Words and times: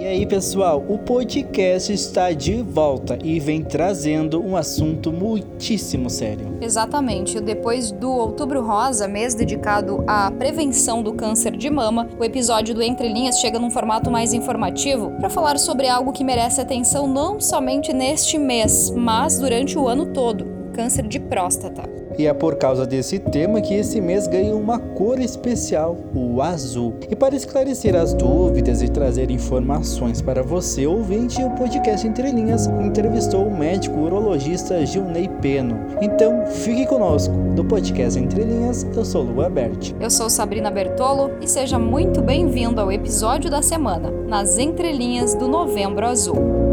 E 0.00 0.06
aí, 0.06 0.24
pessoal, 0.24 0.82
o 0.88 0.96
podcast 0.96 1.92
está 1.92 2.32
de 2.32 2.62
volta 2.62 3.18
e 3.22 3.38
vem 3.38 3.62
trazendo 3.62 4.42
um 4.42 4.56
assunto 4.56 5.12
muitíssimo 5.12 6.08
sério. 6.08 6.56
Exatamente. 6.58 7.38
Depois 7.38 7.92
do 7.92 8.10
Outubro 8.10 8.64
Rosa, 8.64 9.06
mês 9.06 9.34
dedicado 9.34 10.02
à 10.06 10.30
prevenção 10.30 11.02
do 11.02 11.12
câncer 11.12 11.54
de 11.54 11.68
mama, 11.68 12.08
o 12.18 12.24
episódio 12.24 12.74
do 12.74 12.82
Entre 12.82 13.12
Linhas 13.12 13.40
chega 13.40 13.58
num 13.58 13.70
formato 13.70 14.10
mais 14.10 14.32
informativo 14.32 15.10
para 15.18 15.28
falar 15.28 15.58
sobre 15.58 15.86
algo 15.86 16.14
que 16.14 16.24
merece 16.24 16.62
atenção 16.62 17.06
não 17.06 17.38
somente 17.38 17.92
neste 17.92 18.38
mês, 18.38 18.90
mas 18.96 19.38
durante 19.38 19.76
o 19.76 19.86
ano 19.86 20.06
todo: 20.14 20.46
câncer 20.72 21.06
de 21.06 21.20
próstata. 21.20 21.99
E 22.20 22.26
é 22.26 22.34
por 22.34 22.56
causa 22.56 22.86
desse 22.86 23.18
tema 23.18 23.62
que 23.62 23.72
esse 23.72 23.98
mês 23.98 24.26
ganha 24.26 24.54
uma 24.54 24.78
cor 24.78 25.18
especial, 25.18 25.96
o 26.14 26.42
azul. 26.42 26.92
E 27.08 27.16
para 27.16 27.34
esclarecer 27.34 27.96
as 27.96 28.12
dúvidas 28.12 28.82
e 28.82 28.90
trazer 28.90 29.30
informações 29.30 30.20
para 30.20 30.42
você, 30.42 30.86
ouvinte, 30.86 31.42
o 31.42 31.48
podcast 31.52 32.06
Entre 32.06 32.30
Linhas 32.30 32.66
entrevistou 32.66 33.46
o 33.46 33.58
médico 33.58 33.98
urologista 33.98 34.84
Gilney 34.84 35.30
Peno. 35.40 35.78
Então, 36.02 36.44
fique 36.44 36.84
conosco. 36.84 37.32
Do 37.56 37.64
podcast 37.64 38.18
Entre 38.18 38.42
Linhas, 38.42 38.86
eu 38.94 39.02
sou 39.02 39.22
Lua 39.22 39.48
Bert. 39.48 39.94
Eu 39.98 40.10
sou 40.10 40.28
Sabrina 40.28 40.70
Bertolo 40.70 41.30
e 41.40 41.48
seja 41.48 41.78
muito 41.78 42.20
bem-vindo 42.20 42.82
ao 42.82 42.92
episódio 42.92 43.50
da 43.50 43.62
semana, 43.62 44.10
nas 44.10 44.58
entrelinhas 44.58 45.32
do 45.34 45.48
Novembro 45.48 46.04
Azul. 46.04 46.69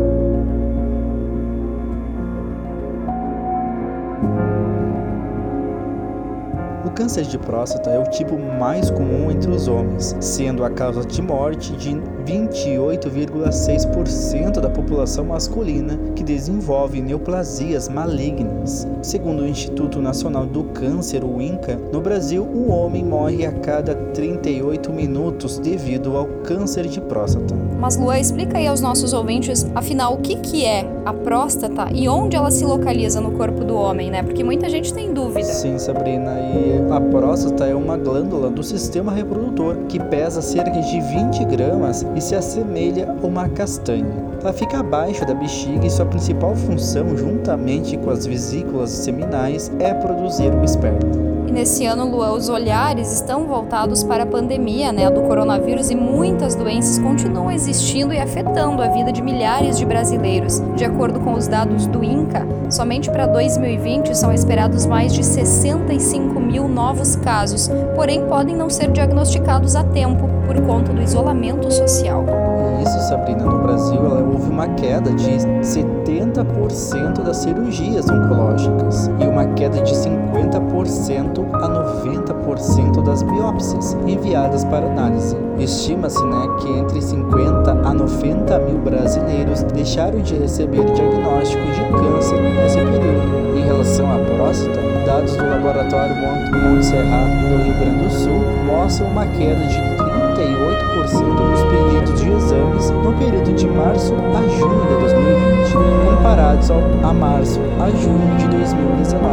Câncer 6.98 7.24
de 7.26 7.38
próstata 7.38 7.92
é 7.92 8.00
o 8.00 8.09
tipo 8.09 8.40
mais 8.40 8.90
comum 8.90 9.30
entre 9.30 9.52
os 9.52 9.67
homens, 9.67 10.16
sendo 10.20 10.66
a 10.66 10.70
causa 10.72 11.06
de 11.06 11.22
morte 11.22 11.73
de 11.73 11.92
28,6% 12.26 14.59
da 14.59 14.67
população 14.67 15.25
masculina 15.25 15.95
que 16.16 16.23
desenvolve 16.23 17.00
neoplasias 17.00 17.88
malignas. 17.88 18.88
Segundo 19.03 19.44
o 19.44 19.48
Instituto 19.48 20.02
Nacional 20.02 20.48
do 20.48 20.64
Câncer, 20.64 21.23
o 21.23 21.40
INCA, 21.40 21.80
no 21.94 22.02
Brasil, 22.02 22.44
um 22.44 22.72
homem 22.72 23.06
morre 23.06 23.45
a 23.45 23.52
cada 23.52 23.94
38 23.94 24.92
minutos 24.92 25.59
devido 25.59 26.18
ao 26.18 26.25
câncer 26.44 26.88
de 26.88 27.00
próstata. 27.00 27.56
Mas 27.80 27.95
Lua, 27.95 28.20
explica 28.20 28.58
aí 28.58 28.66
aos 28.66 28.81
nossos 28.81 29.14
ouvintes, 29.14 29.68
afinal, 29.75 30.16
o 30.16 30.18
que, 30.18 30.38
que 30.38 30.66
é 30.66 30.84
a 31.06 31.14
próstata 31.14 31.90
e 31.94 32.09
onde 32.09 32.36
ela 32.36 32.50
se 32.50 32.66
localiza 32.66 33.22
no 33.22 33.34
corpo 33.34 33.64
do 33.64 33.75
homem, 33.75 34.09
né? 34.09 34.23
Porque 34.23 34.44
muita 34.44 34.68
gente 34.68 34.92
tem 34.94 35.14
dúvida. 35.14 35.44
Sim, 35.44 35.78
Sabrina, 35.78 36.40
e 36.40 36.87
a 36.90 37.02
próstata 37.02 37.66
é 37.66 37.76
uma 37.76 37.98
glândula 37.98 38.50
do 38.50 38.64
sistema 38.64 39.12
reprodutor 39.12 39.76
que 39.90 40.00
pesa 40.00 40.42
cerca 40.42 40.80
de 40.80 41.02
20 41.02 41.46
gramas 41.46 42.06
e 42.16 42.22
se 42.22 42.34
assemelha 42.36 43.14
a 43.22 43.26
uma 43.26 43.50
castanha. 43.50 44.28
Ela 44.42 44.54
fica 44.54 44.80
abaixo 44.80 45.26
da 45.26 45.34
bexiga 45.34 45.86
e 45.86 45.90
sua 45.90 46.06
principal 46.06 46.56
função, 46.56 47.18
juntamente 47.18 47.98
com 47.98 48.10
as 48.10 48.26
vesículas 48.26 48.90
seminais, 48.92 49.72
é 49.80 49.94
produzir 49.94 50.54
o 50.54 50.64
esperma. 50.64 51.28
E 51.48 51.52
nesse 51.52 51.86
ano, 51.86 52.10
Lua, 52.10 52.34
os 52.34 52.50
olhares 52.50 53.12
estão 53.14 53.46
voltados 53.46 54.04
para 54.04 54.24
a 54.24 54.26
pandemia 54.26 54.92
né, 54.92 55.10
do 55.10 55.22
coronavírus 55.22 55.90
e 55.90 55.96
muitas 55.96 56.56
doenças 56.56 57.00
continuam 57.00 57.50
existindo 57.50 58.14
e 58.14 58.20
afetando 58.20 58.82
a 58.82 58.88
vida 58.88 59.14
de 59.14 59.22
milhares 59.22 59.78
de 59.78 59.86
brasileiros. 59.86 60.62
De 60.76 60.84
acordo 60.84 61.22
com 61.22 61.34
os 61.34 61.48
dados 61.48 61.88
do 61.88 62.04
INCA, 62.04 62.46
somente 62.70 63.10
para 63.10 63.26
2020 63.26 64.14
são 64.14 64.34
esperados 64.34 64.86
mais 64.86 65.14
de 65.14 65.24
65 65.24 66.38
mil 66.38 66.68
novos 66.78 67.16
casos, 67.16 67.72
porém 67.95 68.23
podem 68.28 68.56
não 68.56 68.70
ser 68.70 68.92
diagnosticados 68.92 69.75
a 69.75 69.83
tempo 69.83 70.30
por 70.45 70.61
conta 70.61 70.94
do 70.94 71.02
isolamento 71.02 71.72
social. 71.72 72.47
Isso, 72.88 73.09
Sabrina, 73.09 73.44
no 73.44 73.59
Brasil 73.59 74.00
houve 74.02 74.50
uma 74.50 74.66
queda 74.75 75.12
de 75.12 75.30
70% 75.30 77.22
das 77.22 77.36
cirurgias 77.36 78.09
oncológicas 78.09 79.12
e 79.20 79.28
uma 79.28 79.46
queda 79.56 79.81
de 79.81 79.94
50% 79.94 81.46
a 81.56 81.68
90% 81.68 83.03
das 83.03 83.24
biópsias 83.24 83.94
enviadas 84.08 84.64
para 84.64 84.86
análise. 84.86 85.36
Estima-se 85.59 86.24
né, 86.24 86.47
que 86.62 86.70
entre 86.70 87.02
50 87.02 87.72
a 87.72 87.94
90 87.94 88.59
mil 88.59 88.78
brasileiros 88.78 89.64
deixaram 89.64 90.22
de 90.22 90.36
receber 90.36 90.86
diagnóstico 90.86 91.66
de 91.66 91.81
câncer 91.92 92.42
nesse 92.42 92.78
período. 92.78 93.58
Em 93.58 93.66
relação 93.66 94.09
à 94.09 94.18
próstata, 94.20 94.80
dados 95.06 95.36
do 95.36 95.44
laboratório 95.44 96.16
Monte 96.16 96.86
Serra 96.86 97.26
do 97.50 97.64
Rio 97.64 97.74
Grande 97.80 98.03
do 98.06 98.09
Sul 98.09 98.42
mostram 98.66 99.09
uma 99.09 99.26
queda 99.26 99.66
de 99.68 99.76
38% 99.76 101.36
dos 101.36 101.64
pedidos 102.07 102.22
de 102.22 102.29
exames 102.31 102.90
no 102.90 103.13
período 103.13 103.53
de 103.53 103.68
março 103.68 104.13
a 104.16 104.41
junho 104.57 104.85
de 104.88 104.95
2020, 105.00 105.73
comparados 106.16 106.72
ao, 106.72 106.81
a 107.03 107.13
março 107.13 107.59
a 107.79 107.90
junho 107.90 108.38
de 108.38 108.47
2019. 108.47 109.28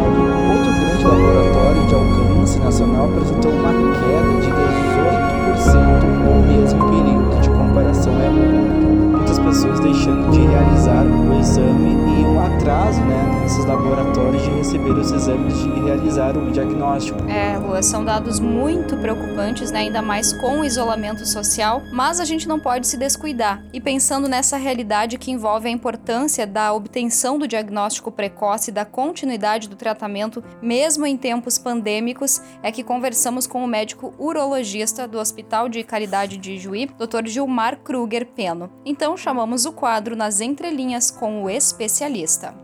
Outro 0.51 0.73
grande 0.81 1.05
laboratório 1.05 1.87
de 1.87 1.95
alcance 1.95 2.59
nacional 2.59 3.07
apresentou 3.07 3.53
uma 3.53 3.71
queda 3.71 4.41
de 4.41 4.51
18% 4.51 6.05
no 6.25 6.43
mesmo 6.47 6.91
período 6.91 7.41
de 7.41 7.51
comparação. 7.51 8.13
É. 8.21 9.04
Muitas 9.35 9.57
pessoas 9.57 9.81
deixando 9.81 10.31
de 10.31 10.47
realizar 10.47 11.05
o 11.05 11.41
exame 11.41 11.91
e 11.91 12.25
um 12.25 12.41
atraso 12.41 13.01
né, 13.01 13.41
nesses 13.43 13.65
laboratórios 13.65 14.43
de 14.43 14.51
receber 14.51 14.93
os 14.93 15.11
exames 15.11 15.55
e 15.61 15.81
realizar 15.81 16.37
o 16.37 16.53
diagnóstico. 16.53 17.19
É, 17.29 17.59
Lua, 17.59 17.83
são 17.83 18.05
dados 18.05 18.39
muito 18.39 18.97
preocupantes, 18.97 19.73
né, 19.73 19.81
ainda 19.81 20.01
mais 20.01 20.33
com 20.35 20.61
o 20.61 20.65
isolamento 20.65 21.27
social, 21.27 21.83
mas 21.93 22.21
a 22.21 22.25
gente 22.25 22.47
não 22.47 22.61
pode 22.61 22.87
se 22.87 22.97
descuidar. 22.97 23.65
E 23.73 23.81
pensando 23.81 24.29
nessa 24.29 24.57
realidade 24.57 25.19
que 25.19 25.33
envolve 25.33 25.67
a 25.67 25.73
importância 25.73 26.47
da 26.47 26.73
obtenção 26.73 27.37
do 27.37 27.49
diagnóstico 27.49 28.13
precoce 28.13 28.71
e 28.71 28.75
da 28.75 28.85
continuidade 28.85 29.69
do 29.69 29.75
tratamento, 29.75 30.45
mesmo 30.63 31.07
em 31.07 31.17
tempos 31.17 31.59
pandêmicos, 31.59 32.41
é 32.63 32.71
que 32.71 32.85
conversamos 32.85 33.49
com 33.49 33.65
o 33.65 33.67
médico 33.67 34.15
urologista 34.17 35.09
do 35.09 35.19
Hospital 35.19 35.69
de 35.69 35.83
Caridade 35.83 36.37
de 36.37 36.57
Juí, 36.57 36.87
Dr. 36.87 37.27
Gilmar 37.27 37.79
Kruger 37.79 38.27
Peno. 38.27 38.71
Então 38.85 39.17
chamamos 39.25 39.65
o 39.65 39.73
quadro 39.73 40.15
nas 40.15 40.43
entrelinhas 40.43 41.11
com 41.11 41.43
o 41.43 41.49
especialista. 41.49 42.55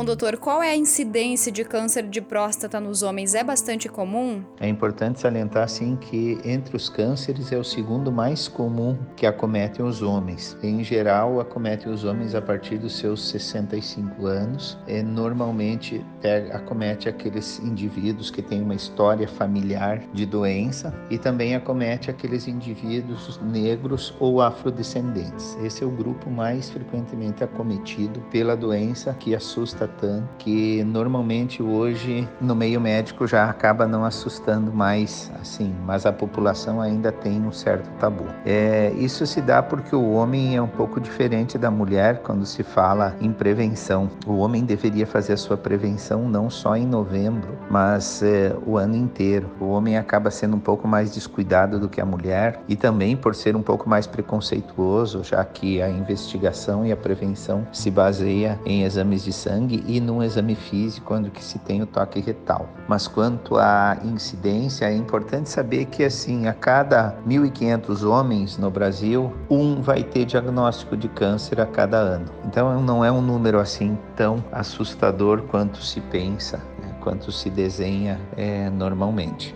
Bom, 0.00 0.04
doutor, 0.06 0.38
qual 0.38 0.62
é 0.62 0.70
a 0.70 0.76
incidência 0.76 1.52
de 1.52 1.62
câncer 1.62 2.04
de 2.04 2.22
próstata 2.22 2.80
nos 2.80 3.02
homens? 3.02 3.34
É 3.34 3.44
bastante 3.44 3.86
comum? 3.86 4.42
É 4.58 4.66
importante 4.66 5.20
salientar, 5.20 5.68
sim, 5.68 5.94
que 5.94 6.38
entre 6.42 6.74
os 6.74 6.88
cânceres 6.88 7.52
é 7.52 7.58
o 7.58 7.62
segundo 7.62 8.10
mais 8.10 8.48
comum 8.48 8.96
que 9.14 9.26
acomete 9.26 9.82
os 9.82 10.00
homens. 10.00 10.56
Em 10.62 10.82
geral, 10.82 11.38
acomete 11.38 11.86
os 11.86 12.02
homens 12.02 12.34
a 12.34 12.40
partir 12.40 12.78
dos 12.78 12.96
seus 12.96 13.28
65 13.28 14.24
anos. 14.24 14.78
E 14.88 15.02
normalmente 15.02 16.02
acomete 16.50 17.06
aqueles 17.06 17.58
indivíduos 17.58 18.30
que 18.30 18.40
têm 18.40 18.62
uma 18.62 18.74
história 18.74 19.28
familiar 19.28 20.02
de 20.14 20.24
doença 20.24 20.94
e 21.10 21.18
também 21.18 21.54
acomete 21.54 22.10
aqueles 22.10 22.48
indivíduos 22.48 23.38
negros 23.42 24.14
ou 24.18 24.40
afrodescendentes. 24.40 25.58
Esse 25.62 25.84
é 25.84 25.86
o 25.86 25.90
grupo 25.90 26.30
mais 26.30 26.70
frequentemente 26.70 27.44
acometido 27.44 28.22
pela 28.30 28.56
doença 28.56 29.12
que 29.12 29.34
assusta 29.34 29.89
que 30.38 30.82
normalmente 30.84 31.62
hoje 31.62 32.28
no 32.40 32.54
meio 32.54 32.80
médico 32.80 33.26
já 33.26 33.48
acaba 33.48 33.86
não 33.86 34.04
assustando 34.04 34.72
mais 34.72 35.30
assim, 35.40 35.74
mas 35.84 36.06
a 36.06 36.12
população 36.12 36.80
ainda 36.80 37.12
tem 37.12 37.40
um 37.40 37.52
certo 37.52 37.88
tabu. 37.98 38.24
É, 38.44 38.92
isso 38.96 39.26
se 39.26 39.40
dá 39.40 39.62
porque 39.62 39.94
o 39.94 40.12
homem 40.12 40.56
é 40.56 40.62
um 40.62 40.68
pouco 40.68 41.00
diferente 41.00 41.58
da 41.58 41.70
mulher 41.70 42.22
quando 42.22 42.44
se 42.46 42.62
fala 42.62 43.14
em 43.20 43.32
prevenção. 43.32 44.10
O 44.26 44.38
homem 44.38 44.64
deveria 44.64 45.06
fazer 45.06 45.34
a 45.34 45.36
sua 45.36 45.56
prevenção 45.56 46.28
não 46.28 46.50
só 46.50 46.76
em 46.76 46.86
novembro, 46.86 47.58
mas 47.70 48.22
é, 48.22 48.54
o 48.66 48.76
ano 48.76 48.96
inteiro. 48.96 49.48
O 49.60 49.66
homem 49.66 49.96
acaba 49.96 50.30
sendo 50.30 50.56
um 50.56 50.60
pouco 50.60 50.86
mais 50.86 51.12
descuidado 51.12 51.78
do 51.78 51.88
que 51.88 52.00
a 52.00 52.06
mulher 52.06 52.60
e 52.68 52.76
também 52.76 53.16
por 53.16 53.34
ser 53.34 53.56
um 53.56 53.62
pouco 53.62 53.88
mais 53.88 54.06
preconceituoso, 54.06 55.24
já 55.24 55.44
que 55.44 55.80
a 55.82 55.88
investigação 55.88 56.84
e 56.84 56.92
a 56.92 56.96
prevenção 56.96 57.66
se 57.72 57.90
baseia 57.90 58.58
em 58.64 58.82
exames 58.82 59.24
de 59.24 59.32
sangue 59.32 59.79
e 59.86 60.00
num 60.00 60.22
exame 60.22 60.54
físico 60.54 61.06
quando 61.06 61.30
que 61.30 61.42
se 61.42 61.58
tem 61.58 61.82
o 61.82 61.86
toque 61.86 62.20
retal. 62.20 62.68
Mas 62.88 63.06
quanto 63.08 63.56
à 63.56 63.98
incidência, 64.04 64.86
é 64.86 64.94
importante 64.94 65.48
saber 65.48 65.86
que 65.86 66.04
assim, 66.04 66.46
a 66.46 66.54
cada 66.54 67.16
1.500 67.26 68.08
homens 68.08 68.58
no 68.58 68.70
Brasil, 68.70 69.32
um 69.48 69.80
vai 69.80 70.02
ter 70.02 70.24
diagnóstico 70.24 70.96
de 70.96 71.08
câncer 71.08 71.60
a 71.60 71.66
cada 71.66 71.96
ano. 71.96 72.26
Então 72.44 72.80
não 72.82 73.04
é 73.04 73.10
um 73.10 73.20
número 73.20 73.58
assim 73.58 73.98
tão 74.16 74.44
assustador 74.52 75.42
quanto 75.42 75.82
se 75.82 76.00
pensa, 76.00 76.58
né? 76.80 76.94
quanto 77.00 77.32
se 77.32 77.50
desenha 77.50 78.20
é, 78.36 78.68
normalmente. 78.70 79.54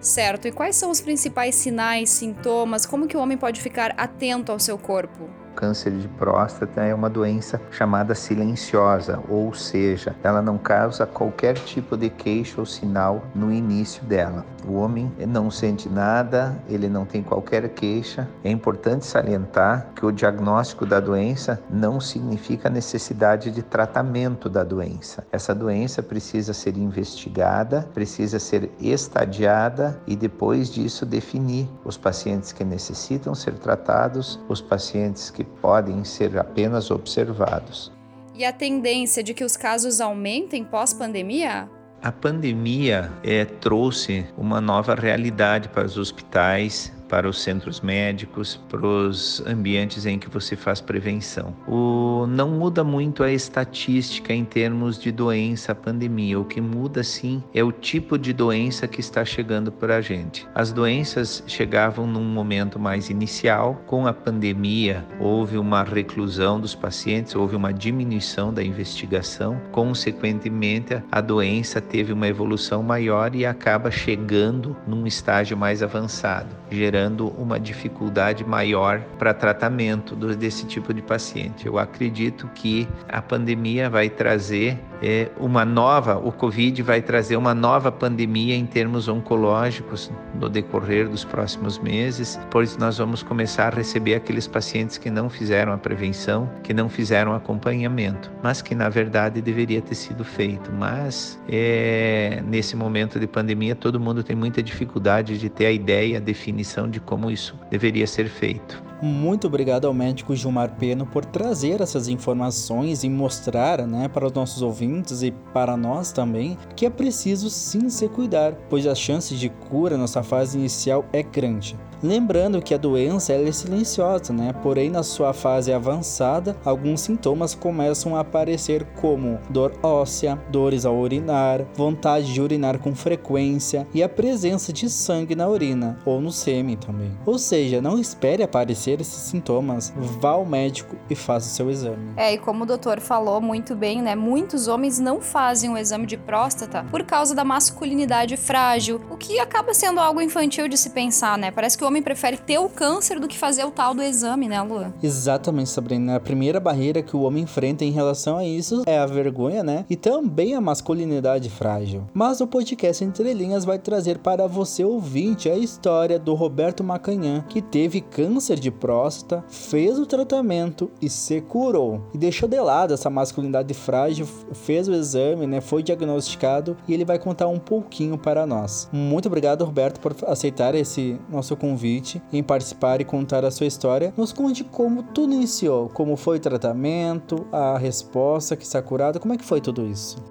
Certo. 0.00 0.48
E 0.48 0.52
quais 0.52 0.76
são 0.76 0.90
os 0.90 1.00
principais 1.00 1.54
sinais, 1.54 2.08
sintomas? 2.10 2.86
Como 2.86 3.06
que 3.06 3.16
o 3.16 3.20
homem 3.20 3.36
pode 3.36 3.60
ficar 3.60 3.94
atento 3.98 4.50
ao 4.50 4.58
seu 4.58 4.78
corpo? 4.78 5.39
Câncer 5.54 5.92
de 5.92 6.08
próstata 6.08 6.82
é 6.82 6.94
uma 6.94 7.10
doença 7.10 7.60
chamada 7.70 8.14
silenciosa, 8.14 9.20
ou 9.28 9.52
seja, 9.54 10.14
ela 10.22 10.40
não 10.42 10.58
causa 10.58 11.06
qualquer 11.06 11.54
tipo 11.54 11.96
de 11.96 12.08
queixa 12.08 12.60
ou 12.60 12.66
sinal 12.66 13.22
no 13.34 13.52
início 13.52 14.02
dela. 14.04 14.44
O 14.66 14.74
homem 14.74 15.10
não 15.26 15.50
sente 15.50 15.88
nada, 15.88 16.56
ele 16.68 16.88
não 16.88 17.04
tem 17.04 17.22
qualquer 17.22 17.68
queixa. 17.70 18.28
É 18.44 18.50
importante 18.50 19.06
salientar 19.06 19.88
que 19.94 20.04
o 20.04 20.12
diagnóstico 20.12 20.84
da 20.84 21.00
doença 21.00 21.60
não 21.70 22.00
significa 22.00 22.68
necessidade 22.68 23.50
de 23.50 23.62
tratamento 23.62 24.48
da 24.48 24.62
doença. 24.62 25.26
Essa 25.32 25.54
doença 25.54 26.02
precisa 26.02 26.52
ser 26.52 26.76
investigada, 26.76 27.88
precisa 27.94 28.38
ser 28.38 28.70
estadiada 28.80 30.00
e 30.06 30.14
depois 30.14 30.70
disso 30.70 31.06
definir 31.06 31.68
os 31.84 31.96
pacientes 31.96 32.52
que 32.52 32.64
necessitam 32.64 33.34
ser 33.34 33.54
tratados, 33.54 34.38
os 34.48 34.60
pacientes 34.60 35.30
que 35.30 35.39
podem 35.44 36.04
ser 36.04 36.38
apenas 36.38 36.90
observados. 36.90 37.92
E 38.34 38.44
a 38.44 38.52
tendência 38.52 39.22
de 39.22 39.34
que 39.34 39.44
os 39.44 39.56
casos 39.56 40.00
aumentem 40.00 40.64
pós-pandemia? 40.64 41.68
A 42.02 42.10
pandemia 42.10 43.12
é, 43.22 43.44
trouxe 43.44 44.26
uma 44.38 44.60
nova 44.60 44.94
realidade 44.94 45.68
para 45.68 45.84
os 45.84 45.98
hospitais, 45.98 46.90
para 47.10 47.28
os 47.28 47.42
centros 47.42 47.80
médicos, 47.80 48.58
para 48.68 48.86
os 48.86 49.42
ambientes 49.44 50.06
em 50.06 50.18
que 50.18 50.30
você 50.30 50.54
faz 50.54 50.80
prevenção. 50.80 51.54
O, 51.66 52.24
não 52.28 52.50
muda 52.50 52.84
muito 52.84 53.24
a 53.24 53.32
estatística 53.32 54.32
em 54.32 54.44
termos 54.44 54.98
de 54.98 55.10
doença, 55.10 55.74
pandemia. 55.74 56.38
O 56.38 56.44
que 56.44 56.60
muda 56.60 57.02
sim 57.02 57.42
é 57.52 57.64
o 57.64 57.72
tipo 57.72 58.16
de 58.16 58.32
doença 58.32 58.86
que 58.86 59.00
está 59.00 59.24
chegando 59.24 59.72
para 59.72 59.96
a 59.96 60.00
gente. 60.00 60.46
As 60.54 60.72
doenças 60.72 61.42
chegavam 61.46 62.06
num 62.06 62.24
momento 62.24 62.78
mais 62.78 63.10
inicial, 63.10 63.82
com 63.86 64.06
a 64.06 64.12
pandemia 64.12 65.04
houve 65.18 65.58
uma 65.58 65.82
reclusão 65.82 66.60
dos 66.60 66.74
pacientes, 66.74 67.34
houve 67.34 67.56
uma 67.56 67.72
diminuição 67.72 68.54
da 68.54 68.62
investigação, 68.62 69.60
consequentemente 69.72 71.02
a 71.10 71.20
doença 71.20 71.80
teve 71.80 72.12
uma 72.12 72.28
evolução 72.28 72.82
maior 72.82 73.34
e 73.34 73.44
acaba 73.44 73.90
chegando 73.90 74.76
num 74.86 75.06
estágio 75.06 75.56
mais 75.56 75.82
avançado, 75.82 76.54
gerando 76.70 76.99
gerando 77.00 77.28
uma 77.38 77.58
dificuldade 77.58 78.44
maior 78.44 79.00
para 79.18 79.32
tratamento 79.32 80.14
desse 80.36 80.66
tipo 80.66 80.92
de 80.92 81.00
paciente. 81.00 81.66
Eu 81.66 81.78
acredito 81.78 82.48
que 82.54 82.86
a 83.08 83.22
pandemia 83.22 83.88
vai 83.88 84.10
trazer 84.10 84.78
é, 85.02 85.30
uma 85.38 85.64
nova, 85.64 86.18
o 86.18 86.30
Covid 86.30 86.82
vai 86.82 87.00
trazer 87.00 87.36
uma 87.36 87.54
nova 87.54 87.90
pandemia 87.90 88.54
em 88.54 88.66
termos 88.66 89.08
oncológicos 89.08 90.10
no 90.34 90.48
decorrer 90.48 91.08
dos 91.08 91.24
próximos 91.24 91.78
meses, 91.78 92.38
pois 92.50 92.76
nós 92.76 92.98
vamos 92.98 93.22
começar 93.22 93.72
a 93.72 93.76
receber 93.76 94.14
aqueles 94.14 94.46
pacientes 94.46 94.98
que 94.98 95.10
não 95.10 95.30
fizeram 95.30 95.72
a 95.72 95.78
prevenção, 95.78 96.50
que 96.62 96.74
não 96.74 96.88
fizeram 96.88 97.34
acompanhamento, 97.34 98.30
mas 98.42 98.60
que 98.60 98.74
na 98.74 98.90
verdade 98.90 99.40
deveria 99.40 99.80
ter 99.80 99.94
sido 99.94 100.22
feito. 100.22 100.70
Mas 100.70 101.40
é, 101.48 102.42
nesse 102.46 102.76
momento 102.76 103.18
de 103.18 103.26
pandemia, 103.26 103.74
todo 103.74 103.98
mundo 103.98 104.22
tem 104.22 104.36
muita 104.36 104.62
dificuldade 104.62 105.38
de 105.38 105.48
ter 105.48 105.66
a 105.66 105.72
ideia, 105.72 106.18
a 106.18 106.20
definição 106.20 106.89
de 106.90 107.00
como 107.00 107.30
isso 107.30 107.56
deveria 107.70 108.06
ser 108.06 108.28
feito. 108.28 108.82
Muito 109.02 109.46
obrigado 109.46 109.86
ao 109.86 109.94
médico 109.94 110.36
Gilmar 110.36 110.76
Peno 110.76 111.06
por 111.06 111.24
trazer 111.24 111.80
essas 111.80 112.06
informações 112.06 113.02
e 113.02 113.08
mostrar 113.08 113.86
né, 113.86 114.08
para 114.08 114.26
os 114.26 114.32
nossos 114.32 114.60
ouvintes 114.60 115.22
e 115.22 115.30
para 115.54 115.74
nós 115.74 116.12
também 116.12 116.58
que 116.76 116.84
é 116.84 116.90
preciso 116.90 117.48
sim 117.48 117.88
se 117.88 118.08
cuidar, 118.08 118.52
pois 118.68 118.86
as 118.86 118.98
chances 118.98 119.40
de 119.40 119.48
cura 119.48 119.96
nessa 119.96 120.22
fase 120.22 120.58
inicial 120.58 121.06
é 121.14 121.22
grande. 121.22 121.78
Lembrando 122.02 122.62
que 122.62 122.72
a 122.72 122.78
doença 122.78 123.34
é 123.34 123.52
silenciosa, 123.52 124.32
né? 124.32 124.54
Porém, 124.62 124.88
na 124.88 125.02
sua 125.02 125.34
fase 125.34 125.70
avançada, 125.72 126.56
alguns 126.64 127.02
sintomas 127.02 127.54
começam 127.54 128.16
a 128.16 128.20
aparecer 128.20 128.86
como 129.00 129.38
dor 129.50 129.72
óssea, 129.82 130.42
dores 130.50 130.86
ao 130.86 130.96
urinar, 130.96 131.66
vontade 131.74 132.32
de 132.32 132.40
urinar 132.40 132.78
com 132.78 132.94
frequência 132.94 133.86
e 133.92 134.02
a 134.02 134.08
presença 134.08 134.72
de 134.72 134.88
sangue 134.88 135.34
na 135.34 135.46
urina 135.46 135.98
ou 136.06 136.20
no 136.20 136.32
sêmen 136.32 136.76
também. 136.76 137.12
Ou 137.26 137.38
seja, 137.38 137.82
não 137.82 137.98
espere 137.98 138.42
aparecer 138.42 139.00
esses 139.00 139.22
sintomas, 139.22 139.92
vá 139.96 140.30
ao 140.30 140.46
médico 140.46 140.96
e 141.10 141.14
faça 141.14 141.48
o 141.48 141.50
seu 141.50 141.70
exame. 141.70 142.12
É, 142.16 142.32
e 142.32 142.38
como 142.38 142.64
o 142.64 142.66
doutor 142.66 142.98
falou 143.00 143.40
muito 143.42 143.74
bem, 143.74 144.00
né? 144.00 144.14
Muitos 144.14 144.68
homens 144.68 144.98
não 144.98 145.20
fazem 145.20 145.70
o 145.70 145.76
exame 145.76 146.06
de 146.06 146.16
próstata 146.16 146.84
por 146.90 147.04
causa 147.04 147.34
da 147.34 147.44
masculinidade 147.44 148.38
frágil, 148.38 149.02
o 149.10 149.16
que 149.18 149.38
acaba 149.38 149.74
sendo 149.74 150.00
algo 150.00 150.22
infantil 150.22 150.66
de 150.66 150.78
se 150.78 150.90
pensar, 150.90 151.36
né? 151.36 151.50
Parece 151.50 151.76
que 151.76 151.84
o 151.84 151.89
homem 151.90 152.02
prefere 152.02 152.38
ter 152.38 152.58
o 152.58 152.68
câncer 152.68 153.18
do 153.18 153.28
que 153.28 153.36
fazer 153.36 153.64
o 153.64 153.70
tal 153.70 153.92
do 153.92 154.02
exame, 154.02 154.48
né, 154.48 154.62
Lua? 154.62 154.94
Exatamente, 155.02 155.70
Sabrina. 155.70 156.16
A 156.16 156.20
primeira 156.20 156.60
barreira 156.60 157.02
que 157.02 157.16
o 157.16 157.22
homem 157.22 157.42
enfrenta 157.42 157.84
em 157.84 157.90
relação 157.90 158.38
a 158.38 158.44
isso 158.44 158.82
é 158.86 158.96
a 158.96 159.06
vergonha, 159.06 159.62
né? 159.62 159.84
E 159.90 159.96
também 159.96 160.54
a 160.54 160.60
masculinidade 160.60 161.50
frágil. 161.50 162.04
Mas 162.14 162.40
o 162.40 162.46
podcast 162.46 163.04
Entre 163.04 163.34
Linhas 163.34 163.64
vai 163.64 163.78
trazer 163.78 164.18
para 164.18 164.46
você 164.46 164.84
ouvinte 164.84 165.50
a 165.50 165.56
história 165.56 166.18
do 166.18 166.34
Roberto 166.34 166.84
Macanhã, 166.84 167.44
que 167.48 167.60
teve 167.60 168.00
câncer 168.00 168.58
de 168.58 168.70
próstata, 168.70 169.44
fez 169.48 169.98
o 169.98 170.06
tratamento 170.06 170.90
e 171.02 171.10
se 171.10 171.40
curou. 171.40 172.02
E 172.14 172.18
deixou 172.18 172.48
de 172.48 172.60
lado 172.60 172.94
essa 172.94 173.10
masculinidade 173.10 173.74
frágil, 173.74 174.26
fez 174.52 174.86
o 174.86 174.94
exame, 174.94 175.46
né? 175.46 175.60
Foi 175.60 175.82
diagnosticado 175.82 176.76
e 176.86 176.94
ele 176.94 177.04
vai 177.04 177.18
contar 177.18 177.48
um 177.48 177.58
pouquinho 177.58 178.16
para 178.16 178.46
nós. 178.46 178.88
Muito 178.92 179.26
obrigado, 179.26 179.64
Roberto, 179.64 179.98
por 179.98 180.14
aceitar 180.28 180.74
esse 180.76 181.18
nosso 181.28 181.56
convite 181.56 181.79
convite 181.80 182.22
em 182.30 182.42
participar 182.42 183.00
e 183.00 183.04
contar 183.04 183.42
a 183.44 183.50
sua 183.50 183.66
história. 183.66 184.12
Nos 184.16 184.32
conte 184.32 184.62
como 184.62 185.02
tudo 185.02 185.32
iniciou, 185.32 185.88
como 185.88 186.14
foi 186.14 186.36
o 186.36 186.40
tratamento, 186.40 187.46
a 187.50 187.78
resposta 187.78 188.54
que 188.54 188.64
está 188.64 188.82
curada, 188.82 189.18
como 189.18 189.32
é 189.32 189.38
que 189.38 189.44
foi 189.44 189.60
tudo 189.62 189.86
isso? 189.86 190.22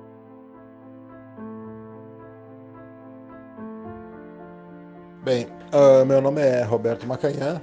Bem, 5.23 5.47
uh, 5.73 6.05
meu 6.05 6.21
nome 6.21 6.41
é 6.41 6.63
Roberto 6.63 7.07
Macanhã, 7.07 7.61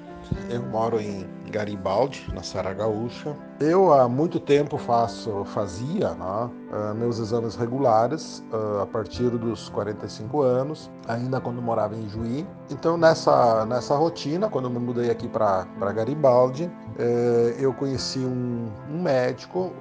eu 0.51 0.63
moro 0.63 1.01
em 1.01 1.25
Garibaldi, 1.57 2.27
na 2.35 2.43
Serra 2.43 2.75
Gaúcha. 2.75 3.35
Eu 3.59 3.91
há 3.91 4.07
muito 4.07 4.39
tempo 4.39 4.77
faço, 4.77 5.43
fazia 5.47 6.11
né, 6.11 6.51
uh, 6.71 6.95
meus 6.95 7.19
exames 7.19 7.57
regulares 7.57 8.45
uh, 8.53 8.83
a 8.83 8.87
partir 8.87 9.31
dos 9.31 9.71
45 9.71 10.43
anos, 10.43 10.91
ainda 11.09 11.41
quando 11.41 11.63
morava 11.63 11.97
em 11.97 12.07
Juí. 12.11 12.47
Então 12.71 12.99
nessa, 12.99 13.65
nessa 13.65 13.97
rotina, 13.97 14.51
quando 14.51 14.67
eu 14.67 14.71
me 14.71 14.79
mudei 14.79 15.11
aqui 15.11 15.29
para 15.29 15.65
Garibaldi, 15.95 16.65
uh, 16.65 17.59
eu 17.59 17.73
conheci 17.73 18.19
um, 18.19 18.69
um 18.91 19.01
médico, 19.01 19.73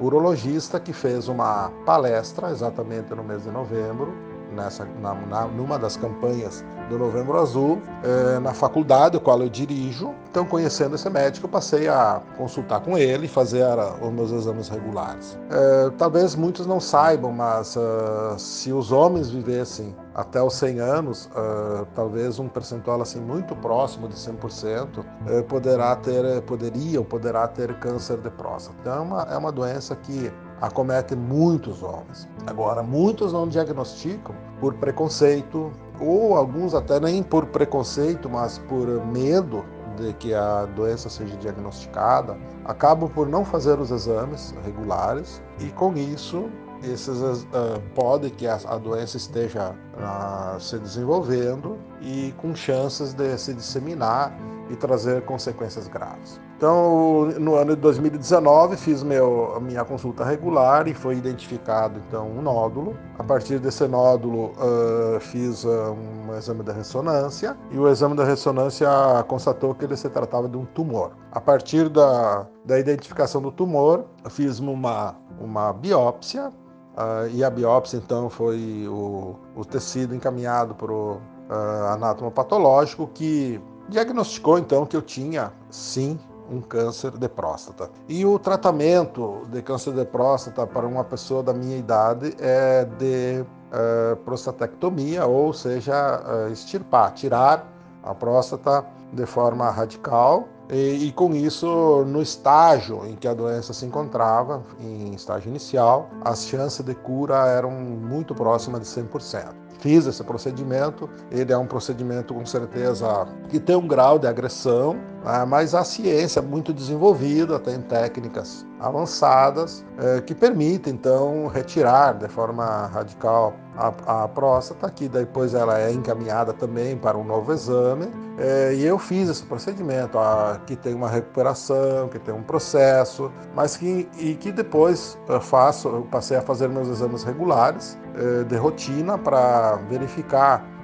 urologista, 0.00 0.80
que 0.80 0.92
fez 0.92 1.28
uma 1.28 1.70
palestra 1.86 2.50
exatamente 2.50 3.14
no 3.14 3.22
mês 3.22 3.44
de 3.44 3.50
novembro, 3.52 4.12
nessa, 4.54 4.86
na, 5.00 5.14
na, 5.14 5.46
numa 5.46 5.78
das 5.78 5.96
campanhas 5.96 6.64
do 6.88 6.98
Novembro 6.98 7.38
Azul, 7.38 7.80
é, 8.02 8.38
na 8.38 8.52
faculdade, 8.52 9.16
a 9.16 9.20
qual 9.20 9.40
eu 9.40 9.48
dirijo. 9.48 10.14
Então, 10.30 10.44
conhecendo 10.44 10.94
esse 10.94 11.08
médico, 11.08 11.46
eu 11.46 11.50
passei 11.50 11.88
a 11.88 12.20
consultar 12.36 12.80
com 12.80 12.98
ele 12.98 13.26
e 13.26 13.28
fazer 13.28 13.62
a, 13.62 13.94
os 14.00 14.12
meus 14.12 14.30
exames 14.30 14.68
regulares. 14.68 15.38
É, 15.50 15.90
talvez 15.96 16.34
muitos 16.34 16.66
não 16.66 16.80
saibam, 16.80 17.32
mas 17.32 17.76
uh, 17.76 18.38
se 18.38 18.72
os 18.72 18.92
homens 18.92 19.30
vivessem 19.30 19.94
até 20.14 20.42
os 20.42 20.54
100 20.54 20.80
anos, 20.80 21.26
uh, 21.26 21.86
talvez 21.94 22.38
um 22.38 22.48
percentual 22.48 23.00
assim 23.00 23.20
muito 23.20 23.54
próximo 23.56 24.08
de 24.08 24.14
100% 24.14 24.98
uh, 24.98 25.42
poderá 25.44 25.96
ter, 25.96 26.42
poderia 26.42 26.98
ou 26.98 27.04
poderá 27.04 27.48
ter 27.48 27.74
câncer 27.78 28.18
de 28.18 28.30
próstata. 28.30 28.76
Então, 28.80 28.94
é 28.94 29.00
uma, 29.00 29.22
é 29.22 29.36
uma 29.36 29.52
doença 29.52 29.96
que 29.96 30.32
acomete 30.60 31.14
muitos 31.14 31.82
homens. 31.82 32.28
Agora, 32.46 32.82
muitos 32.82 33.32
não 33.32 33.48
diagnosticam 33.48 34.34
por 34.60 34.74
preconceito, 34.74 35.72
ou 36.00 36.36
alguns 36.36 36.74
até 36.74 36.98
nem 36.98 37.22
por 37.22 37.46
preconceito, 37.46 38.28
mas 38.28 38.58
por 38.58 38.86
medo 39.06 39.64
de 39.96 40.12
que 40.14 40.34
a 40.34 40.66
doença 40.66 41.08
seja 41.08 41.36
diagnosticada, 41.36 42.36
acabam 42.64 43.08
por 43.08 43.28
não 43.28 43.44
fazer 43.44 43.78
os 43.78 43.90
exames 43.90 44.54
regulares 44.64 45.42
e 45.60 45.70
com 45.70 45.94
isso 45.94 46.50
esses 46.82 47.18
uh, 47.20 47.46
pode 47.94 48.30
que 48.30 48.46
a, 48.46 48.58
a 48.66 48.76
doença 48.76 49.16
esteja 49.16 49.74
uh, 49.96 50.60
se 50.60 50.78
desenvolvendo 50.78 51.78
e 52.00 52.34
com 52.36 52.54
chances 52.54 53.14
de 53.14 53.38
se 53.38 53.54
disseminar 53.54 54.36
e 54.70 54.76
trazer 54.76 55.22
consequências 55.22 55.88
graves. 55.88 56.40
Então, 56.64 57.26
no 57.38 57.56
ano 57.56 57.76
de 57.76 57.82
2019, 57.82 58.78
fiz 58.78 59.02
meu, 59.02 59.54
a 59.54 59.60
minha 59.60 59.84
consulta 59.84 60.24
regular 60.24 60.88
e 60.88 60.94
foi 60.94 61.14
identificado 61.14 62.00
então 62.08 62.26
um 62.26 62.40
nódulo. 62.40 62.96
A 63.18 63.22
partir 63.22 63.58
desse 63.58 63.86
nódulo, 63.86 64.52
uh, 64.52 65.20
fiz 65.20 65.62
uh, 65.64 65.94
um 65.94 66.34
exame 66.34 66.62
de 66.62 66.72
ressonância 66.72 67.54
e 67.70 67.78
o 67.78 67.86
exame 67.86 68.16
da 68.16 68.24
ressonância 68.24 68.88
constatou 69.28 69.74
que 69.74 69.84
ele 69.84 69.94
se 69.94 70.08
tratava 70.08 70.48
de 70.48 70.56
um 70.56 70.64
tumor. 70.64 71.10
A 71.32 71.38
partir 71.38 71.90
da, 71.90 72.46
da 72.64 72.78
identificação 72.78 73.42
do 73.42 73.52
tumor, 73.52 74.06
fiz 74.30 74.58
uma, 74.58 75.16
uma 75.38 75.70
biópsia 75.70 76.48
uh, 76.48 77.28
e 77.30 77.44
a 77.44 77.50
biópsia 77.50 77.98
então 77.98 78.30
foi 78.30 78.88
o, 78.88 79.36
o 79.54 79.66
tecido 79.66 80.14
encaminhado 80.14 80.74
para 80.74 80.90
o 80.90 81.16
uh, 81.16 81.92
anátomo 81.92 82.30
patológico 82.30 83.06
que 83.12 83.60
diagnosticou 83.90 84.58
então 84.58 84.86
que 84.86 84.96
eu 84.96 85.02
tinha 85.02 85.52
sim 85.68 86.18
um 86.50 86.60
câncer 86.60 87.12
de 87.12 87.28
próstata. 87.28 87.90
E 88.08 88.24
o 88.24 88.38
tratamento 88.38 89.42
de 89.50 89.62
câncer 89.62 89.92
de 89.94 90.04
próstata 90.04 90.66
para 90.66 90.86
uma 90.86 91.04
pessoa 91.04 91.42
da 91.42 91.52
minha 91.52 91.76
idade 91.76 92.34
é 92.38 92.84
de 92.84 93.42
uh, 93.42 94.16
prostatectomia, 94.24 95.26
ou 95.26 95.52
seja, 95.52 96.22
uh, 96.22 96.52
extirpar, 96.52 97.12
tirar 97.12 97.66
a 98.02 98.14
próstata 98.14 98.84
de 99.12 99.24
forma 99.26 99.70
radical 99.70 100.48
e, 100.70 101.08
e, 101.08 101.12
com 101.12 101.34
isso, 101.34 102.04
no 102.06 102.22
estágio 102.22 103.04
em 103.06 103.16
que 103.16 103.28
a 103.28 103.34
doença 103.34 103.72
se 103.74 103.84
encontrava, 103.84 104.62
em 104.80 105.14
estágio 105.14 105.50
inicial, 105.50 106.08
as 106.24 106.46
chances 106.46 106.84
de 106.84 106.94
cura 106.94 107.46
eram 107.48 107.70
muito 107.70 108.34
próximas 108.34 108.80
de 108.80 108.86
100% 108.86 109.63
fiz 109.80 110.06
esse 110.06 110.22
procedimento. 110.22 111.08
Ele 111.30 111.52
é 111.52 111.58
um 111.58 111.66
procedimento 111.66 112.34
com 112.34 112.44
certeza 112.46 113.26
que 113.48 113.58
tem 113.60 113.76
um 113.76 113.86
grau 113.86 114.18
de 114.18 114.26
agressão, 114.26 114.94
né? 115.24 115.44
mas 115.46 115.74
a 115.74 115.84
ciência 115.84 116.40
é 116.40 116.42
muito 116.42 116.72
desenvolvida, 116.72 117.58
tem 117.58 117.80
técnicas 117.80 118.66
avançadas 118.84 119.84
é, 119.98 120.20
que 120.20 120.34
permitem 120.34 120.92
então 120.92 121.46
retirar 121.46 122.12
de 122.12 122.28
forma 122.28 122.86
radical 122.88 123.54
a, 123.76 124.24
a, 124.24 124.28
próstata, 124.28 124.90
que 124.90 125.08
depois 125.08 125.54
ela 125.54 125.80
é 125.80 125.90
encaminhada 125.90 126.52
também 126.52 126.96
para 126.96 127.16
um 127.16 127.24
novo 127.24 127.52
exame. 127.52 128.06
É, 128.38 128.74
e 128.74 128.84
eu 128.84 128.98
fiz 128.98 129.28
esse 129.28 129.44
procedimento, 129.44 130.18
a, 130.18 130.60
que 130.66 130.76
tem 130.76 130.94
uma 130.94 131.08
recuperação, 131.08 132.08
que 132.08 132.18
tem 132.18 132.34
um 132.34 132.42
processo, 132.42 133.32
mas 133.54 133.76
que, 133.76 134.08
e 134.18 134.34
que 134.34 134.52
depois 134.52 135.18
eu 135.28 135.40
faço, 135.40 135.88
eu 135.88 136.02
passei 136.02 136.36
a 136.36 136.42
fazer 136.42 136.68
meus 136.68 136.88
exames 136.88 137.24
regulares 137.24 137.98
é, 138.14 138.44
de 138.44 138.56
rotina 138.56 139.16
para 139.18 139.76
verificar 139.88 140.74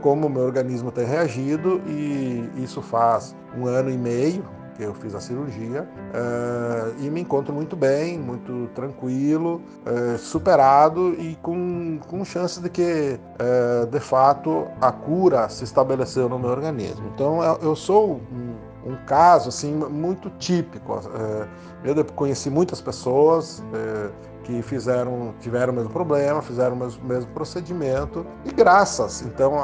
como 0.00 0.26
o 0.26 0.30
meu 0.30 0.44
organismo 0.44 0.90
tem 0.90 1.04
reagido 1.04 1.82
e 1.86 2.50
isso 2.56 2.80
faz 2.80 3.36
um 3.54 3.66
ano 3.66 3.90
e 3.90 3.98
meio 3.98 4.42
que 4.76 4.82
eu 4.82 4.94
fiz 4.94 5.14
a 5.14 5.20
cirurgia 5.20 5.82
uh, 5.82 6.94
e 7.02 7.10
me 7.10 7.22
encontro 7.22 7.52
muito 7.52 7.74
bem, 7.74 8.18
muito 8.18 8.68
tranquilo, 8.74 9.62
uh, 9.86 10.18
superado 10.18 11.14
e 11.14 11.36
com, 11.42 11.98
com 12.06 12.24
chance 12.24 12.60
de 12.60 12.68
que, 12.68 13.18
uh, 13.40 13.86
de 13.86 14.00
fato, 14.00 14.66
a 14.80 14.92
cura 14.92 15.48
se 15.48 15.64
estabeleceu 15.64 16.28
no 16.28 16.38
meu 16.38 16.50
organismo. 16.50 17.10
Então, 17.14 17.42
eu 17.62 17.74
sou 17.74 18.20
um, 18.30 18.92
um 18.92 18.96
caso 19.06 19.48
assim 19.48 19.72
muito 19.74 20.30
típico. 20.38 21.00
eu 21.82 22.04
conheci 22.04 22.50
muitas 22.50 22.80
pessoas 22.80 23.62
que 24.44 24.62
fizeram, 24.62 25.34
tiveram 25.40 25.72
o 25.72 25.76
mesmo 25.76 25.90
problema, 25.90 26.40
fizeram 26.40 26.76
o 26.76 26.78
mesmo, 26.78 27.04
mesmo 27.04 27.30
procedimento 27.32 28.24
e 28.44 28.52
graças 28.52 29.22
então 29.22 29.56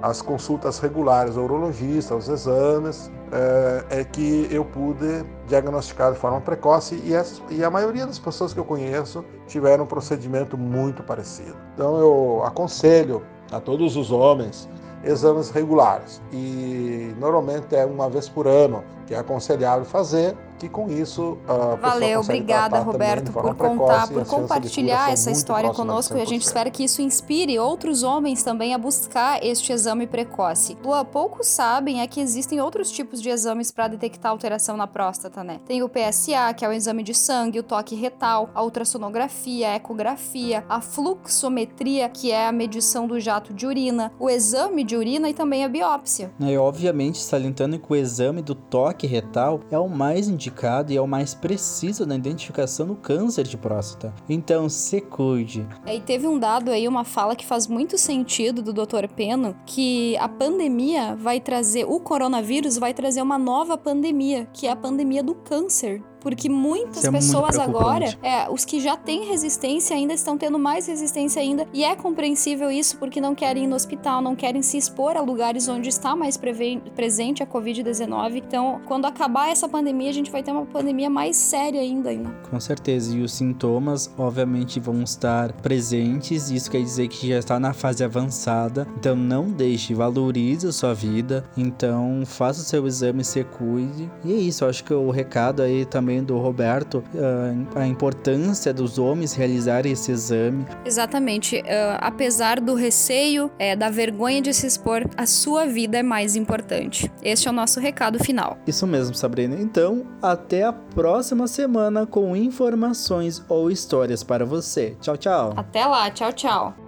as 0.00 0.22
consultas 0.22 0.78
regulares 0.78 1.36
ao 1.36 1.44
urologista, 1.44 2.14
aos 2.14 2.28
exames, 2.28 3.10
é, 3.32 4.00
é, 4.00 4.04
que 4.04 4.48
eu 4.50 4.64
pude 4.64 5.24
diagnosticar 5.46 6.12
de 6.12 6.18
forma 6.18 6.40
precoce 6.40 7.00
e, 7.04 7.14
as, 7.14 7.42
e 7.50 7.62
a 7.62 7.70
maioria 7.70 8.06
das 8.06 8.18
pessoas 8.18 8.52
que 8.52 8.60
eu 8.60 8.64
conheço 8.64 9.24
tiveram 9.46 9.84
um 9.84 9.86
procedimento 9.86 10.56
muito 10.56 11.02
parecido. 11.02 11.56
Então 11.74 11.98
eu 11.98 12.42
aconselho 12.44 13.22
a 13.50 13.60
todos 13.60 13.96
os 13.96 14.10
homens 14.10 14.68
exames 15.04 15.50
regulares 15.50 16.20
e 16.32 17.14
normalmente 17.18 17.74
é 17.74 17.84
uma 17.84 18.08
vez 18.10 18.28
por 18.28 18.46
ano 18.46 18.82
que 19.06 19.14
é 19.14 19.18
aconselhável 19.18 19.84
fazer 19.84 20.36
que 20.58 20.68
com 20.68 20.90
isso 20.90 21.38
a 21.46 21.76
Valeu, 21.76 22.20
obrigada 22.20 22.80
Roberto 22.80 23.32
por 23.32 23.54
contar, 23.54 24.08
por 24.08 24.26
compartilhar 24.26 25.12
essa 25.12 25.30
história 25.30 25.70
conosco 25.70 26.16
e 26.16 26.20
a 26.20 26.24
gente 26.24 26.42
espera 26.42 26.70
que 26.70 26.84
isso 26.84 27.00
inspire 27.00 27.58
outros 27.58 28.02
homens 28.02 28.42
também 28.42 28.74
a 28.74 28.78
buscar 28.78 29.42
este 29.44 29.72
exame 29.72 30.06
precoce. 30.06 30.76
Lua, 30.84 31.04
poucos 31.04 31.46
sabem 31.46 32.00
é 32.00 32.06
que 32.06 32.20
existem 32.20 32.60
outros 32.60 32.90
tipos 32.90 33.22
de 33.22 33.28
exames 33.28 33.70
para 33.70 33.88
detectar 33.88 34.32
alteração 34.32 34.76
na 34.76 34.86
próstata, 34.86 35.44
né? 35.44 35.60
Tem 35.66 35.82
o 35.82 35.88
PSA, 35.88 36.52
que 36.56 36.64
é 36.64 36.68
o 36.68 36.72
exame 36.72 37.02
de 37.02 37.14
sangue, 37.14 37.60
o 37.60 37.62
toque 37.62 37.94
retal, 37.94 38.50
a 38.54 38.62
ultrassonografia, 38.62 39.70
a 39.70 39.76
ecografia, 39.76 40.64
a 40.68 40.80
fluxometria, 40.80 42.08
que 42.08 42.32
é 42.32 42.46
a 42.46 42.52
medição 42.52 43.06
do 43.06 43.18
jato 43.20 43.54
de 43.54 43.66
urina, 43.66 44.12
o 44.18 44.28
exame 44.28 44.84
de 44.84 44.96
urina 44.96 45.28
e 45.28 45.34
também 45.34 45.64
a 45.64 45.68
biópsia. 45.68 46.32
E 46.40 46.56
obviamente 46.56 47.18
salientando 47.18 47.78
que 47.78 47.92
o 47.92 47.96
exame 47.96 48.42
do 48.42 48.54
toque 48.54 49.06
retal 49.06 49.60
é 49.70 49.78
o 49.78 49.88
mais 49.88 50.28
indicado 50.28 50.47
indicado 50.48 50.92
e 50.92 50.96
é 50.96 51.00
o 51.00 51.06
mais 51.06 51.34
preciso 51.34 52.06
na 52.06 52.16
identificação 52.16 52.86
do 52.86 52.96
câncer 52.96 53.44
de 53.44 53.56
próstata. 53.56 54.12
Então, 54.28 54.68
se 54.68 55.00
cuide. 55.00 55.66
E 55.86 56.00
teve 56.00 56.26
um 56.26 56.38
dado 56.38 56.70
aí, 56.70 56.88
uma 56.88 57.04
fala 57.04 57.36
que 57.36 57.46
faz 57.46 57.66
muito 57.66 57.96
sentido 57.98 58.62
do 58.62 58.72
Dr. 58.72 59.06
Peno, 59.14 59.54
que 59.66 60.16
a 60.16 60.28
pandemia 60.28 61.14
vai 61.14 61.40
trazer, 61.40 61.84
o 61.84 62.00
coronavírus 62.00 62.78
vai 62.78 62.94
trazer 62.94 63.22
uma 63.22 63.38
nova 63.38 63.76
pandemia, 63.76 64.46
que 64.52 64.66
é 64.66 64.70
a 64.70 64.76
pandemia 64.76 65.22
do 65.22 65.34
câncer 65.34 66.02
porque 66.20 66.48
muitas 66.48 67.04
é 67.04 67.10
pessoas 67.10 67.58
agora, 67.58 68.16
é, 68.22 68.48
os 68.50 68.64
que 68.64 68.80
já 68.80 68.96
têm 68.96 69.24
resistência 69.24 69.96
ainda 69.96 70.14
estão 70.14 70.36
tendo 70.36 70.58
mais 70.58 70.86
resistência 70.86 71.40
ainda. 71.40 71.66
E 71.72 71.84
é 71.84 71.94
compreensível 71.94 72.70
isso 72.70 72.96
porque 72.98 73.20
não 73.20 73.34
querem 73.34 73.64
ir 73.64 73.66
no 73.66 73.76
hospital, 73.76 74.20
não 74.20 74.34
querem 74.34 74.62
se 74.62 74.76
expor 74.76 75.16
a 75.16 75.20
lugares 75.20 75.68
onde 75.68 75.88
está 75.88 76.16
mais 76.16 76.36
presente 76.36 77.42
a 77.42 77.46
Covid-19. 77.46 78.42
Então, 78.46 78.80
quando 78.86 79.06
acabar 79.06 79.48
essa 79.50 79.68
pandemia, 79.68 80.10
a 80.10 80.14
gente 80.14 80.30
vai 80.30 80.42
ter 80.42 80.50
uma 80.50 80.66
pandemia 80.66 81.08
mais 81.08 81.36
séria 81.36 81.80
ainda. 81.80 82.10
ainda. 82.10 82.30
Com 82.50 82.58
certeza. 82.60 83.16
E 83.16 83.22
os 83.22 83.32
sintomas, 83.32 84.10
obviamente, 84.18 84.80
vão 84.80 85.02
estar 85.02 85.52
presentes. 85.52 86.50
Isso 86.50 86.70
quer 86.70 86.82
dizer 86.82 87.08
que 87.08 87.28
já 87.28 87.38
está 87.38 87.60
na 87.60 87.72
fase 87.72 88.02
avançada. 88.02 88.86
Então, 88.96 89.14
não 89.14 89.50
deixe, 89.50 89.94
valorize 89.94 90.66
a 90.66 90.72
sua 90.72 90.94
vida. 90.94 91.44
Então, 91.56 92.22
faça 92.24 92.60
o 92.60 92.64
seu 92.64 92.86
exame, 92.86 93.24
se 93.24 93.44
cuide. 93.44 94.10
E 94.24 94.32
é 94.32 94.36
isso. 94.36 94.64
Acho 94.64 94.84
que 94.84 94.94
o 94.94 95.10
recado 95.10 95.62
aí 95.62 95.84
também 95.84 96.07
também 96.08 96.24
do 96.24 96.38
Roberto 96.38 97.04
uh, 97.14 97.78
a 97.78 97.86
importância 97.86 98.72
dos 98.72 98.98
homens 98.98 99.34
realizarem 99.34 99.92
esse 99.92 100.10
exame. 100.10 100.64
Exatamente. 100.84 101.58
Uh, 101.58 101.98
apesar 101.98 102.60
do 102.60 102.74
receio, 102.74 103.50
é, 103.58 103.76
da 103.76 103.90
vergonha 103.90 104.40
de 104.40 104.54
se 104.54 104.66
expor, 104.66 105.04
a 105.16 105.26
sua 105.26 105.66
vida 105.66 105.98
é 105.98 106.02
mais 106.02 106.34
importante. 106.34 107.12
Este 107.22 107.46
é 107.48 107.50
o 107.50 107.54
nosso 107.54 107.78
recado 107.78 108.18
final. 108.18 108.56
Isso 108.66 108.86
mesmo, 108.86 109.14
Sabrina. 109.14 109.56
Então, 109.60 110.06
até 110.22 110.64
a 110.64 110.72
próxima 110.72 111.46
semana 111.46 112.06
com 112.06 112.34
informações 112.34 113.44
ou 113.48 113.70
histórias 113.70 114.22
para 114.22 114.46
você. 114.46 114.96
Tchau, 115.00 115.16
tchau. 115.16 115.52
Até 115.56 115.84
lá. 115.84 116.10
Tchau, 116.10 116.32
tchau. 116.32 116.87